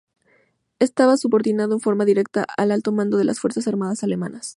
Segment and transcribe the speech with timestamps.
[0.79, 4.49] Estaba subordinado en forma directa al Alto Mando de las Fuerzas Armadas Alemanas.